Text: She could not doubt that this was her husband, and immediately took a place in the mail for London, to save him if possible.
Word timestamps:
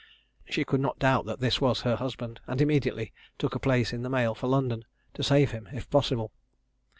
She 0.49 0.65
could 0.65 0.81
not 0.81 0.97
doubt 0.97 1.27
that 1.27 1.41
this 1.41 1.61
was 1.61 1.81
her 1.81 1.95
husband, 1.95 2.39
and 2.47 2.59
immediately 2.59 3.13
took 3.37 3.53
a 3.53 3.59
place 3.59 3.93
in 3.93 4.01
the 4.01 4.09
mail 4.09 4.33
for 4.33 4.47
London, 4.47 4.83
to 5.13 5.21
save 5.21 5.51
him 5.51 5.69
if 5.73 5.87
possible. 5.91 6.31